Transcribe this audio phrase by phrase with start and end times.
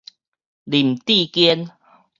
[0.65, 1.71] 林智堅